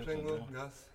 Sprzęgło, 0.00 0.32
gaz. 0.50 0.86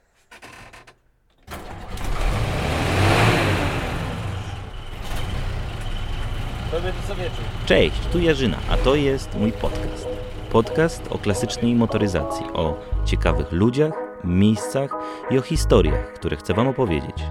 Cześć, 7.65 7.99
tu 8.11 8.19
Jarzyna, 8.19 8.57
a 8.69 8.77
to 8.77 8.95
jest 8.95 9.35
mój 9.35 9.51
podcast. 9.51 10.07
Podcast 10.51 11.07
o 11.09 11.17
klasycznej 11.17 11.75
motoryzacji, 11.75 12.45
o 12.53 12.79
ciekawych 13.05 13.51
ludziach, 13.51 13.93
miejscach 14.23 14.91
i 15.29 15.37
o 15.37 15.41
historiach, 15.41 16.13
które 16.13 16.37
chcę 16.37 16.53
Wam 16.53 16.67
opowiedzieć. 16.67 17.23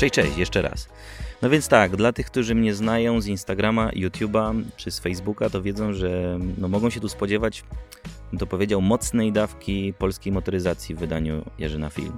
Cześć, 0.00 0.14
cześć, 0.14 0.36
jeszcze 0.36 0.62
raz. 0.62 0.88
No 1.42 1.50
więc 1.50 1.68
tak, 1.68 1.96
dla 1.96 2.12
tych, 2.12 2.26
którzy 2.26 2.54
mnie 2.54 2.74
znają 2.74 3.20
z 3.20 3.26
Instagrama, 3.26 3.90
YouTube'a 3.90 4.62
czy 4.76 4.90
z 4.90 4.98
Facebooka, 4.98 5.50
to 5.50 5.62
wiedzą, 5.62 5.92
że 5.92 6.38
no, 6.58 6.68
mogą 6.68 6.90
się 6.90 7.00
tu 7.00 7.08
spodziewać, 7.08 7.64
to 8.38 8.46
powiedział, 8.46 8.80
mocnej 8.80 9.32
dawki 9.32 9.94
polskiej 9.98 10.32
motoryzacji 10.32 10.94
w 10.94 10.98
wydaniu 10.98 11.44
Jarzyna 11.58 11.90
Film. 11.90 12.12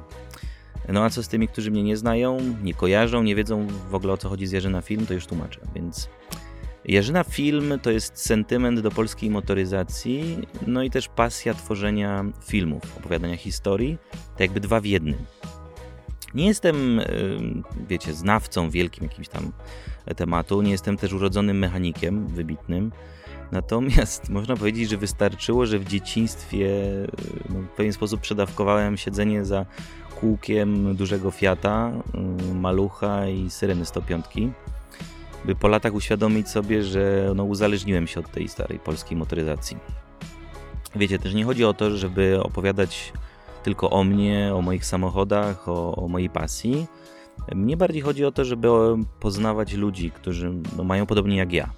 No 0.89 1.05
a 1.05 1.11
co 1.11 1.23
z 1.23 1.29
tymi, 1.29 1.49
którzy 1.49 1.71
mnie 1.71 1.83
nie 1.83 1.97
znają, 1.97 2.39
nie 2.63 2.75
kojarzą, 2.75 3.23
nie 3.23 3.35
wiedzą 3.35 3.67
w 3.91 3.95
ogóle 3.95 4.13
o 4.13 4.17
co 4.17 4.29
chodzi 4.29 4.47
z 4.47 4.53
Jarzyna 4.53 4.83
Film, 4.83 5.07
to 5.07 5.15
już 5.15 5.27
tłumaczę. 5.27 5.61
Więc 5.75 6.09
Jarzyna 6.85 7.25
Film 7.25 7.79
to 7.83 7.91
jest 7.91 8.19
sentyment 8.19 8.81
do 8.81 8.91
polskiej 8.91 9.31
motoryzacji, 9.31 10.39
no 10.67 10.83
i 10.83 10.91
też 10.91 11.09
pasja 11.09 11.55
tworzenia 11.55 12.25
filmów, 12.45 12.83
opowiadania 12.99 13.37
historii, 13.37 13.99
tak 14.11 14.41
jakby 14.41 14.61
dwa 14.61 14.81
w 14.81 14.85
jednym. 14.85 15.17
Nie 16.35 16.47
jestem, 16.47 17.01
wiecie, 17.89 18.15
znawcą 18.15 18.71
wielkim 18.71 19.05
jakimś 19.05 19.29
tam 19.29 19.53
tematu, 20.17 20.63
nie 20.63 20.71
jestem 20.71 20.97
też 20.97 21.13
urodzonym 21.13 21.59
mechanikiem 21.59 22.27
wybitnym. 22.27 22.93
Natomiast 23.53 24.29
można 24.39 24.57
powiedzieć, 24.57 24.91
że 24.91 24.97
wystarczyło, 24.97 25.67
że 25.67 25.79
w 25.79 25.85
dzieciństwie 25.85 26.69
no, 27.49 27.61
w 27.61 27.69
pewien 27.69 27.93
sposób 27.93 28.21
przedawkowałem 28.21 28.97
siedzenie 28.97 29.45
za 29.45 29.67
kółkiem 30.21 30.97
dużego 30.97 31.31
Fiata, 31.31 31.93
Malucha 32.55 33.29
i 33.29 33.51
Syreny 33.51 33.85
105, 33.85 34.25
by 35.45 35.55
po 35.55 35.69
latach 35.69 35.95
uświadomić 35.95 36.49
sobie, 36.49 36.83
że 36.83 37.33
no, 37.37 37.45
uzależniłem 37.45 38.07
się 38.07 38.21
od 38.21 38.31
tej 38.31 38.49
starej 38.49 38.79
polskiej 38.79 39.17
motoryzacji. 39.17 39.77
Wiecie, 40.97 41.19
też 41.19 41.35
nie 41.35 41.45
chodzi 41.45 41.65
o 41.65 41.75
to, 41.75 41.97
żeby 41.97 42.43
opowiadać 42.43 43.13
tylko 43.63 43.91
o 43.91 44.05
mnie, 44.05 44.53
o 44.55 44.63
moich 44.63 44.87
samochodach, 44.87 45.69
o, 45.69 45.95
o 45.97 46.09
mojej 46.09 46.31
pasji. 46.31 46.87
Mnie 47.55 47.77
bardziej 47.77 48.03
chodzi 48.03 48.25
o 48.25 48.33
to, 48.33 48.45
żeby 48.45 48.69
poznawać 49.21 49.73
ludzi, 49.73 50.11
którzy 50.11 50.53
no, 50.77 50.85
mają 50.85 51.07
podobnie 51.07 51.37
jak 51.37 51.53
ja. 51.53 51.71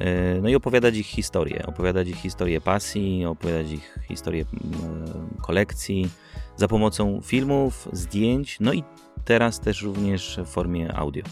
Y, 0.00 0.40
No 0.42 0.48
i 0.48 0.54
opowiadać 0.54 0.96
ich 0.96 1.06
historię, 1.06 1.66
opowiadać 1.66 2.08
ich 2.08 2.16
historię 2.16 2.60
pasji, 2.60 3.26
opowiadać 3.26 3.70
ich 3.70 3.98
historię 4.08 4.44
mm, 4.52 5.28
kolekcji 5.42 6.10
za 6.56 6.68
pomocą 6.68 7.20
filmów, 7.24 7.88
zdjęć, 7.92 8.56
no 8.60 8.72
i 8.72 8.84
teraz 9.24 9.60
też 9.60 9.82
również 9.82 10.40
w 10.44 10.48
formie 10.48 10.94
audio. 10.96 11.22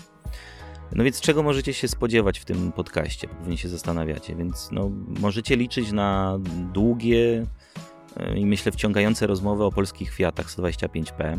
No 0.93 1.05
więc 1.05 1.21
czego 1.21 1.43
możecie 1.43 1.73
się 1.73 1.89
spodziewać 1.89 2.39
w 2.39 2.45
tym 2.45 2.73
podcaście? 2.73 3.28
Pewnie 3.28 3.56
się 3.56 3.69
zastanawiacie, 3.69 4.37
więc 4.37 4.69
no, 4.73 4.91
możecie 5.21 5.56
liczyć 5.56 5.93
na 5.93 6.39
długie 6.73 7.47
i 8.36 8.47
myślę 8.47 8.72
wciągające 8.72 9.27
rozmowy 9.27 9.64
o 9.64 9.72
polskich 9.72 10.11
Fiatach 10.11 10.47
125P, 10.47 11.39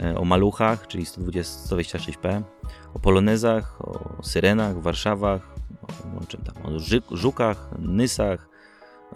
y, 0.00 0.18
o 0.18 0.24
maluchach, 0.24 0.86
czyli 0.86 1.06
120, 1.06 1.76
126P, 1.76 2.42
o 2.94 2.98
polonezach, 2.98 3.80
o 3.80 4.22
syrenach, 4.22 4.80
warszawach, 4.80 5.54
o, 5.82 6.18
o 6.22 6.26
czym 6.26 6.40
tam, 6.42 6.54
o 6.66 7.16
żukach, 7.16 7.70
nysach, 7.78 8.48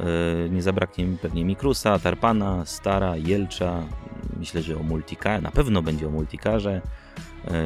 yy, 0.00 0.50
nie 0.50 0.62
zabraknie 0.62 1.04
mi 1.04 1.18
pewnie 1.18 1.44
Mikrusa, 1.44 1.98
Tarpana, 1.98 2.66
Stara, 2.66 3.16
Jelcza, 3.16 3.82
myślę, 4.36 4.62
że 4.62 4.76
o 4.76 4.82
multikarze, 4.82 5.42
na 5.42 5.50
pewno 5.50 5.82
będzie 5.82 6.08
o 6.08 6.10
multikarze, 6.10 6.82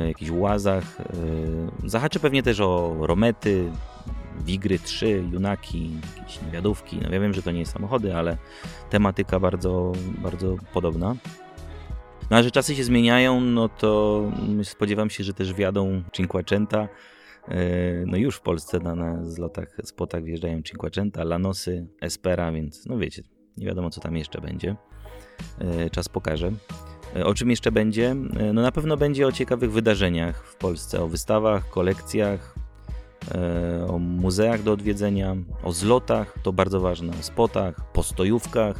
jakichś 0.06 0.30
łazach, 0.30 0.84
zahaczę 1.84 2.20
pewnie 2.20 2.42
też 2.42 2.60
o 2.60 2.96
Romety, 3.00 3.70
Wigry 4.46 4.78
3, 4.78 5.24
Junaki, 5.32 5.90
jakieś 6.18 6.42
niewiadówki, 6.42 6.98
no 7.02 7.08
ja 7.12 7.20
wiem, 7.20 7.34
że 7.34 7.42
to 7.42 7.50
nie 7.50 7.60
jest 7.60 7.72
samochody, 7.72 8.16
ale 8.16 8.36
tematyka 8.90 9.40
bardzo, 9.40 9.92
bardzo 10.22 10.56
podobna. 10.72 11.16
No 12.30 12.36
a 12.36 12.42
że 12.42 12.50
czasy 12.50 12.74
się 12.74 12.84
zmieniają, 12.84 13.40
no 13.40 13.68
to 13.68 14.22
spodziewam 14.62 15.10
się, 15.10 15.24
że 15.24 15.34
też 15.34 15.52
wjadą 15.54 16.02
Cinquecenta. 16.12 16.88
E, 17.48 17.58
No 18.06 18.16
już 18.16 18.36
w 18.36 18.40
Polsce 18.40 18.78
na, 18.78 18.94
na 18.94 19.24
zlotach, 19.24 19.76
spotach 19.84 20.24
wjeżdżają 20.24 20.62
Cinquecenta, 20.62 21.24
Lanosy, 21.24 21.86
Espera, 22.00 22.52
więc 22.52 22.86
no 22.86 22.98
wiecie, 22.98 23.22
nie 23.56 23.66
wiadomo 23.66 23.90
co 23.90 24.00
tam 24.00 24.16
jeszcze 24.16 24.40
będzie. 24.40 24.76
E, 25.58 25.90
Czas 25.90 26.08
pokaże. 26.08 26.52
E, 27.16 27.24
O 27.26 27.34
czym 27.34 27.50
jeszcze 27.50 27.72
będzie? 27.72 28.14
No 28.54 28.62
na 28.62 28.72
pewno 28.72 28.96
będzie 28.96 29.26
o 29.26 29.32
ciekawych 29.32 29.72
wydarzeniach 29.72 30.46
w 30.46 30.56
Polsce, 30.56 31.02
o 31.02 31.08
wystawach, 31.08 31.68
kolekcjach, 31.70 32.54
o 33.88 33.98
muzeach 33.98 34.62
do 34.62 34.72
odwiedzenia, 34.72 35.36
o 35.62 35.72
zlotach, 35.72 36.34
to 36.42 36.52
bardzo 36.52 36.80
ważne, 36.80 37.12
o 37.20 37.22
spotach, 37.22 37.92
postojówkach. 37.92 38.76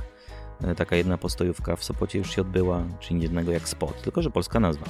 E, 0.65 0.75
Taka 0.75 0.97
jedna 0.97 1.19
postojówka 1.19 1.77
w 1.77 1.85
Sopocie 1.85 2.19
już 2.19 2.31
się 2.35 2.43
odbyła, 2.43 2.83
czyli 3.01 3.23
jednego 3.23 3.53
jak 3.53 3.69
spot, 3.69 4.03
tylko 4.03 4.23
że 4.23 4.31
polska 4.31 4.61
nazwa. 4.61 4.87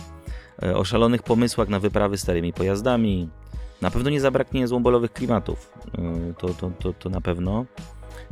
E, 0.62 0.76
O 0.76 0.84
szalonych 0.84 1.22
pomysłach 1.22 1.68
na 1.68 1.80
wyprawy 1.80 2.18
starymi 2.18 2.52
pojazdami. 2.52 3.28
Na 3.82 3.90
pewno 3.90 4.10
nie 4.10 4.20
zabraknie 4.20 4.68
złombolowych 4.68 5.12
klimatów, 5.12 5.72
e, 5.98 6.34
to, 6.38 6.48
to, 6.48 6.70
to, 6.78 6.92
to 6.92 7.10
na 7.10 7.20
pewno. 7.20 7.64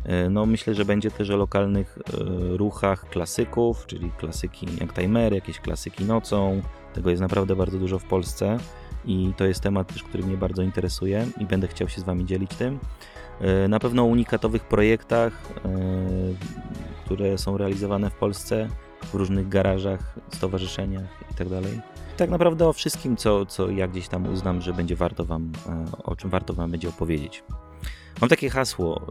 E, 0.04 0.30
No, 0.30 0.46
myślę, 0.46 0.74
że 0.74 0.84
będzie 0.84 1.10
też 1.10 1.30
o 1.30 1.36
lokalnych 1.36 1.98
e, 1.98 2.56
ruchach 2.56 3.08
klasyków, 3.08 3.86
czyli 3.86 4.10
klasyki 4.18 4.66
jak 4.80 4.92
timery, 4.94 5.36
jakieś 5.36 5.60
klasyki 5.60 6.04
nocą. 6.04 6.62
Tego 6.94 7.10
jest 7.10 7.22
naprawdę 7.22 7.56
bardzo 7.56 7.78
dużo 7.78 7.98
w 7.98 8.04
Polsce 8.04 8.56
i 9.04 9.32
to 9.36 9.44
jest 9.44 9.60
temat 9.60 9.92
też, 9.92 10.02
który 10.02 10.24
mnie 10.24 10.36
bardzo 10.36 10.62
interesuje 10.62 11.26
i 11.40 11.46
będę 11.46 11.68
chciał 11.68 11.88
się 11.88 12.00
z 12.00 12.04
Wami 12.04 12.26
dzielić 12.26 12.54
tym. 12.54 12.78
E, 13.40 13.68
Na 13.68 13.78
pewno 13.78 14.02
o 14.02 14.06
unikatowych 14.06 14.64
projektach, 14.64 15.32
e, 15.64 15.68
które 17.04 17.38
są 17.38 17.56
realizowane 17.56 18.10
w 18.10 18.14
Polsce 18.14 18.68
w 19.02 19.14
różnych 19.14 19.48
garażach, 19.48 20.14
stowarzyszeniach 20.32 21.24
itd. 21.30 21.60
Tak 22.16 22.30
naprawdę 22.30 22.68
o 22.68 22.72
wszystkim, 22.72 23.16
co, 23.16 23.46
co 23.46 23.70
ja 23.70 23.88
gdzieś 23.88 24.08
tam 24.08 24.26
uznam, 24.32 24.60
że 24.60 24.72
będzie 24.72 24.96
warto 24.96 25.24
wam, 25.24 25.52
e, 25.68 25.84
o 26.04 26.16
czym 26.16 26.30
warto 26.30 26.54
Wam 26.54 26.70
będzie 26.70 26.88
opowiedzieć. 26.88 27.44
Mam 28.20 28.28
takie 28.28 28.50
hasło 28.50 29.06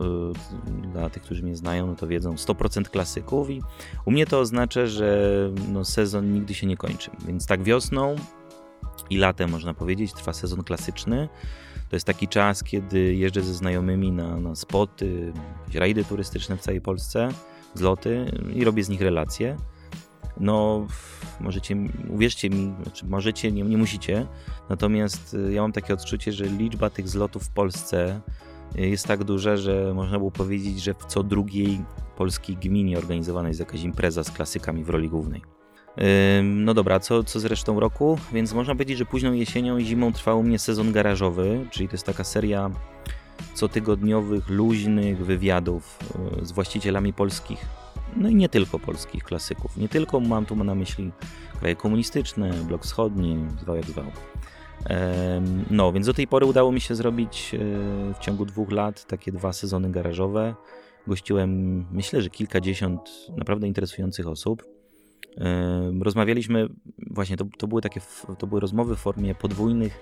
dla 0.93 1.09
tych, 1.09 1.23
którzy 1.23 1.43
mnie 1.43 1.55
znają, 1.55 1.87
no 1.87 1.95
to 1.95 2.07
wiedzą 2.07 2.35
100% 2.35 2.89
klasyków 2.89 3.49
i 3.49 3.61
u 4.05 4.11
mnie 4.11 4.25
to 4.25 4.39
oznacza, 4.39 4.85
że 4.85 5.29
no, 5.71 5.85
sezon 5.85 6.33
nigdy 6.33 6.53
się 6.53 6.67
nie 6.67 6.77
kończy. 6.77 7.11
Więc 7.25 7.47
tak 7.47 7.63
wiosną 7.63 8.15
i 9.11 9.17
latem 9.17 9.49
można 9.49 9.73
powiedzieć 9.73 10.13
trwa 10.13 10.33
sezon 10.33 10.63
klasyczny. 10.63 11.29
To 11.89 11.95
jest 11.95 12.05
taki 12.05 12.27
czas, 12.27 12.63
kiedy 12.63 13.15
jeżdżę 13.15 13.41
ze 13.41 13.53
znajomymi 13.53 14.11
na, 14.11 14.37
na 14.37 14.55
spoty, 14.55 15.33
rajdy 15.73 16.05
turystyczne 16.05 16.57
w 16.57 16.61
całej 16.61 16.81
Polsce, 16.81 17.29
zloty 17.73 18.31
i 18.55 18.63
robię 18.63 18.83
z 18.83 18.89
nich 18.89 19.01
relacje. 19.01 19.57
No, 20.39 20.87
możecie, 21.39 21.75
uwierzcie 22.09 22.49
mi, 22.49 22.73
znaczy 22.83 23.05
możecie, 23.05 23.51
nie, 23.51 23.63
nie 23.63 23.77
musicie, 23.77 24.27
natomiast 24.69 25.33
y, 25.33 25.53
ja 25.53 25.61
mam 25.61 25.71
takie 25.71 25.93
odczucie, 25.93 26.31
że 26.31 26.45
liczba 26.45 26.89
tych 26.89 27.09
zlotów 27.09 27.43
w 27.43 27.49
Polsce 27.49 28.21
y, 28.75 28.87
jest 28.87 29.07
tak 29.07 29.23
duża, 29.23 29.57
że 29.57 29.93
można 29.95 30.17
było 30.17 30.31
powiedzieć, 30.31 30.83
że 30.83 30.93
w 30.93 31.05
co 31.05 31.23
drugiej 31.23 31.81
polskiej 32.17 32.57
gminie 32.57 32.97
organizowana 32.97 33.47
jest 33.47 33.59
jakaś 33.59 33.83
impreza 33.83 34.23
z 34.23 34.31
klasykami 34.31 34.83
w 34.83 34.89
roli 34.89 35.09
głównej. 35.09 35.60
No 36.43 36.73
dobra, 36.73 36.99
co, 36.99 37.23
co 37.23 37.39
z 37.39 37.45
resztą 37.45 37.79
roku? 37.79 38.17
Więc 38.33 38.53
można 38.53 38.73
powiedzieć, 38.73 38.97
że 38.97 39.05
późną 39.05 39.33
jesienią 39.33 39.77
i 39.77 39.85
zimą 39.85 40.13
trwał 40.13 40.39
u 40.39 40.43
mnie 40.43 40.59
sezon 40.59 40.91
garażowy, 40.91 41.65
czyli 41.71 41.87
to 41.87 41.93
jest 41.93 42.05
taka 42.05 42.23
seria 42.23 42.71
cotygodniowych, 43.53 44.49
luźnych 44.49 45.25
wywiadów 45.25 45.99
y, 46.41 46.45
z 46.45 46.51
właścicielami 46.51 47.13
polskich, 47.13 47.65
no 48.15 48.29
i 48.29 48.35
nie 48.35 48.49
tylko 48.49 48.79
polskich 48.79 49.23
klasyków. 49.23 49.77
Nie 49.77 49.89
tylko 49.89 50.19
mam 50.19 50.45
tu 50.45 50.55
na 50.55 50.75
myśli 50.75 51.11
kraje 51.59 51.75
komunistyczne, 51.75 52.51
blok 52.51 52.83
wschodni, 52.83 53.45
zwał 53.61 53.75
jak 53.75 53.85
zwał. 53.85 54.05
No, 55.71 55.91
więc 55.93 56.05
do 56.07 56.13
tej 56.13 56.27
pory 56.27 56.45
udało 56.45 56.71
mi 56.71 56.81
się 56.81 56.95
zrobić 56.95 57.55
e, 57.55 57.57
w 58.13 58.19
ciągu 58.19 58.45
dwóch 58.45 58.71
lat 58.71 59.05
takie 59.05 59.31
dwa 59.31 59.53
sezony 59.53 59.91
garażowe. 59.91 60.55
Gościłem, 61.07 61.85
myślę, 61.91 62.21
że 62.21 62.29
kilkadziesiąt 62.29 63.01
naprawdę 63.37 63.67
interesujących 63.67 64.27
osób. 64.27 64.63
Rozmawialiśmy, 66.01 66.67
właśnie 67.09 67.37
to, 67.37 67.45
to 67.57 67.67
były 67.67 67.81
takie, 67.81 68.01
to 68.37 68.47
były 68.47 68.61
rozmowy 68.61 68.95
w 68.95 68.99
formie 68.99 69.35
podwójnych 69.35 70.01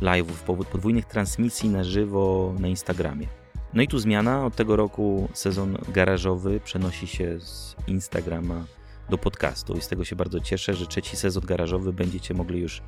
live'ów, 0.00 0.42
po- 0.46 0.64
podwójnych 0.64 1.04
transmisji 1.04 1.68
na 1.68 1.84
żywo 1.84 2.54
na 2.58 2.68
Instagramie. 2.68 3.26
No 3.74 3.82
i 3.82 3.88
tu 3.88 3.98
zmiana, 3.98 4.46
od 4.46 4.56
tego 4.56 4.76
roku 4.76 5.28
sezon 5.32 5.78
garażowy 5.88 6.60
przenosi 6.60 7.06
się 7.06 7.40
z 7.40 7.76
Instagrama 7.86 8.64
do 9.10 9.18
podcastu 9.18 9.74
i 9.74 9.80
z 9.80 9.88
tego 9.88 10.04
się 10.04 10.16
bardzo 10.16 10.40
cieszę, 10.40 10.74
że 10.74 10.86
trzeci 10.86 11.16
sezon 11.16 11.44
garażowy 11.46 11.92
będziecie 11.92 12.34
mogli 12.34 12.60
już 12.60 12.82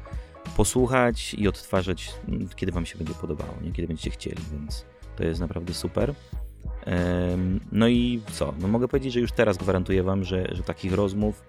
posłuchać 0.56 1.34
i 1.34 1.48
odtwarzać, 1.48 2.14
mm, 2.28 2.48
kiedy 2.56 2.72
Wam 2.72 2.86
się 2.86 2.98
będzie 2.98 3.14
podobało, 3.14 3.54
nie? 3.62 3.72
kiedy 3.72 3.88
będziecie 3.88 4.10
chcieli, 4.10 4.42
więc 4.52 4.84
To 5.16 5.24
jest 5.24 5.40
naprawdę 5.40 5.74
super. 5.74 6.14
No 7.72 7.88
i 7.88 8.20
co? 8.32 8.54
No 8.60 8.68
mogę 8.68 8.88
powiedzieć, 8.88 9.12
że 9.12 9.20
już 9.20 9.32
teraz 9.32 9.56
gwarantuję 9.56 10.02
Wam, 10.02 10.24
że, 10.24 10.48
że 10.52 10.62
takich 10.62 10.92
rozmów 10.92 11.42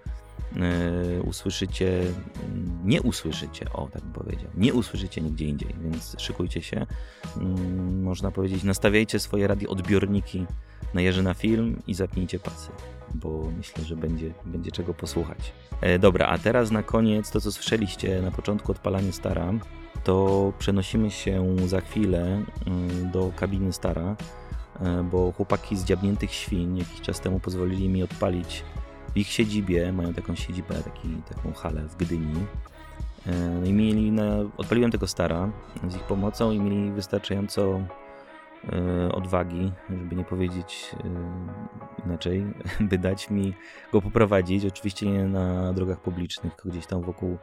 usłyszycie, 1.24 2.00
mm, 2.00 2.78
nie 2.84 3.02
usłyszycie, 3.02 3.72
o 3.72 3.88
tak 3.92 4.02
bym 4.02 4.12
powiedział, 4.12 4.50
nie 4.54 4.74
usłyszycie 4.74 5.20
nigdzie 5.20 5.46
indziej, 5.46 5.74
więc 5.82 6.16
szykujcie 6.18 6.62
się. 6.62 6.86
Mm, 7.36 8.02
Można 8.02 8.30
powiedzieć, 8.30 8.62
nastawiajcie 8.62 9.18
swoje 9.18 9.46
radioodbiorniki 9.46 10.46
na 10.94 11.00
Jerzy 11.00 11.22
na 11.22 11.34
film 11.34 11.82
i 11.86 11.94
zapnijcie 11.94 12.38
pasy, 12.38 12.70
bo 13.14 13.48
myślę, 13.56 13.84
że 13.84 13.96
będzie, 13.96 14.34
będzie 14.44 14.70
czego 14.70 14.94
posłuchać. 14.94 15.52
E, 15.80 15.98
dobra, 15.98 16.26
a 16.26 16.38
teraz 16.38 16.70
na 16.70 16.82
koniec 16.82 17.30
to, 17.30 17.40
co 17.40 17.52
słyszeliście 17.52 18.22
na 18.22 18.30
początku 18.30 18.72
odpalanie 18.72 19.12
Stara, 19.12 19.52
to 20.04 20.52
przenosimy 20.58 21.10
się 21.10 21.56
za 21.66 21.80
chwilę 21.80 22.42
mm, 22.66 23.10
do 23.10 23.32
kabiny 23.36 23.72
Stara, 23.72 24.16
e, 24.80 25.02
bo 25.10 25.32
chłopaki 25.32 25.76
z 25.76 25.84
Dziabniętych 25.84 26.32
Świń 26.32 26.78
jakiś 26.78 27.00
czas 27.00 27.20
temu 27.20 27.40
pozwolili 27.40 27.88
mi 27.88 28.02
odpalić 28.02 28.64
w 29.14 29.16
ich 29.16 29.28
siedzibie, 29.28 29.92
mają 29.92 30.14
taką 30.14 30.34
siedzibę, 30.34 30.74
taki, 30.74 31.08
taką 31.34 31.52
halę 31.52 31.82
w 31.88 31.96
Gdyni. 31.96 32.46
E, 33.26 33.32
No 33.60 33.66
i 33.66 33.72
mieli 33.72 34.12
na, 34.12 34.36
odpaliłem 34.56 34.90
tego 34.90 35.06
Stara 35.06 35.52
z 35.88 35.96
ich 35.96 36.02
pomocą 36.02 36.50
i 36.50 36.60
mieli 36.60 36.92
wystarczająco 36.92 37.80
e, 38.72 39.12
odwagi, 39.12 39.72
żeby 39.90 40.16
nie 40.16 40.24
powiedzieć 40.24 40.96
e, 41.04 42.06
inaczej, 42.06 42.46
by 42.90 42.98
dać 42.98 43.30
mi 43.30 43.54
go 43.92 44.02
poprowadzić. 44.02 44.64
Oczywiście 44.64 45.10
nie 45.10 45.24
na 45.24 45.72
drogach 45.72 46.00
publicznych, 46.00 46.52
gdzieś 46.64 46.86
tam 46.86 47.02
wokół 47.02 47.38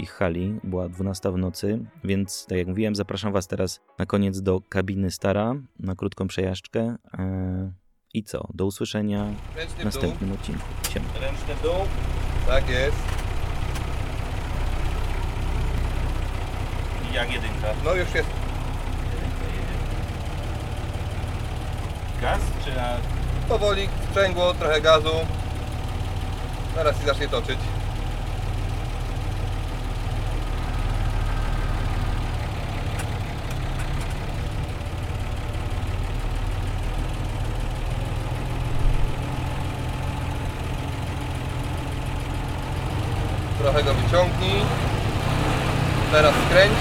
ich 0.00 0.10
hali. 0.10 0.60
Była 0.64 0.88
12 0.88 1.32
w 1.32 1.38
nocy, 1.38 1.84
więc 2.04 2.46
tak 2.46 2.58
jak 2.58 2.66
mówiłem, 2.66 2.94
zapraszam 2.94 3.32
Was 3.32 3.46
teraz 3.46 3.80
na 3.98 4.06
koniec 4.06 4.42
do 4.42 4.60
kabiny 4.68 5.10
Stara 5.10 5.54
na 5.80 5.94
krótką 5.94 6.26
przejażdżkę. 6.26 6.96
I 8.16 8.22
co? 8.24 8.48
Do 8.54 8.66
usłyszenia 8.66 9.24
Ręczny 9.56 9.74
w 9.74 9.76
dół. 9.76 9.84
następnym 9.84 10.32
odcinku. 10.32 10.64
Siema. 10.92 11.06
Ręczny 11.20 11.54
w 11.54 11.62
dół. 11.62 11.74
Tak 12.46 12.68
jest. 12.68 12.96
I 17.10 17.14
jak 17.14 17.32
jedynka. 17.32 17.68
No 17.84 17.94
już 17.94 18.14
jest. 18.14 18.28
Jedynka 19.14 19.44
jedzie. 19.44 19.76
Gaz 22.22 22.40
czy 22.64 22.74
na... 22.74 22.96
Powoli, 23.48 23.88
sprzęgło, 24.10 24.54
trochę 24.54 24.80
gazu. 24.80 25.14
Zaraz 26.74 27.00
się 27.00 27.06
zacznie 27.06 27.28
toczyć. 27.28 27.58
Trochę 43.76 43.94
go 43.94 44.00
wyciągnij. 44.02 44.62
Teraz 46.12 46.34
skręć. 46.46 46.72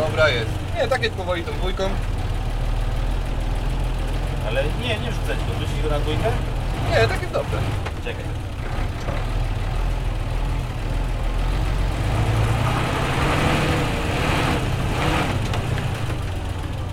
Dobra 0.00 0.28
jest. 0.28 0.50
Nie, 0.76 0.88
tak 0.88 1.02
jest 1.02 1.14
powoli 1.14 1.42
tą 1.42 1.52
dwójką. 1.52 1.90
Ale 4.48 4.64
nie, 4.64 4.88
nie 4.88 5.12
rzucać 5.12 5.38
go. 5.38 5.60
Rzucić 5.60 5.82
go 5.82 5.90
na 5.90 5.98
dwójkę? 5.98 6.30
Nie, 6.90 7.08
tak 7.08 7.22
jest 7.22 7.32
dobrze. 7.32 7.56
Czekaj. 8.04 8.24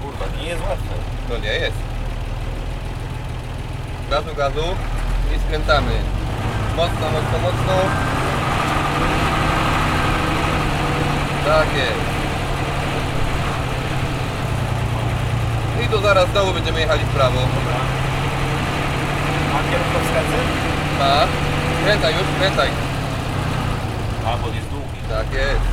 Kurwa, 0.01 0.25
nie 0.41 0.47
jest 0.47 0.61
łatwe. 0.61 0.95
No 1.29 1.37
nie 1.37 1.53
jest. 1.53 1.77
Gazu, 4.09 4.35
gazu 4.35 4.65
i 5.35 5.39
skręcamy. 5.47 6.22
Mocno, 6.75 7.05
mocno, 7.15 7.37
mocno. 7.43 7.73
Tak 11.45 11.67
jest. 11.75 12.13
I 15.85 15.87
tu 15.87 16.01
zaraz 16.01 16.29
znowu 16.29 16.53
będziemy 16.53 16.79
jechali 16.79 17.03
w 17.03 17.09
prawo. 17.09 17.39
Dobra. 17.39 17.79
A 19.55 19.57
kierunkowskazy? 19.71 20.39
Tak. 20.99 21.27
Skręcaj 21.81 22.13
już, 22.13 22.23
skręcaj. 22.35 22.69
A, 24.27 24.37
bo 24.37 24.47
jest 24.47 24.69
długi. 24.69 24.99
Tak 25.09 25.33
jest. 25.33 25.65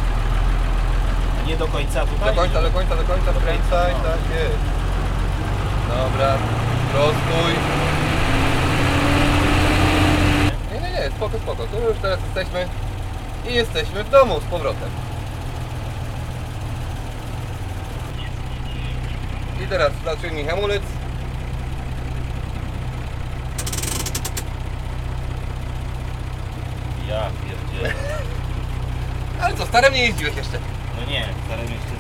A 1.39 1.49
nie 1.49 1.57
do 1.57 1.67
końca 1.67 2.07
tutaj? 2.07 2.35
Do 2.35 2.41
końca, 2.41 2.63
do 2.63 2.71
końca, 2.71 2.97
do 2.97 3.03
końca 3.03 3.33
skręcaj. 3.41 3.93
No. 3.93 4.03
Tak 4.09 4.23
jest. 4.39 4.63
Dobra. 5.89 6.33
Prostuj. 6.93 7.53
Nie, 10.73 10.81
nie, 10.81 10.91
nie, 10.97 11.11
spoko, 11.17 11.39
spoko. 11.39 11.63
Tu 11.67 11.80
już 11.91 11.99
teraz 11.99 12.21
jesteśmy 12.25 12.69
i 13.49 13.55
jesteśmy 13.55 14.05
w 14.05 14.11
domu 14.11 14.41
z 14.41 14.45
powrotem. 14.45 14.91
I 19.65 19.67
teraz 19.67 19.93
zaciągnij 20.05 20.45
hamulec. 20.45 20.83
Ja 27.09 27.31
pierdzielę. 27.47 27.95
Ale 29.43 29.57
co, 29.57 29.67
starem 29.67 29.95
nie 29.95 30.07
jeździłeś 30.07 30.37
jeszcze. 30.37 30.59
No 30.97 31.13
nie, 31.13 31.29
starym 31.47 31.71
jeszcze. 31.71 32.00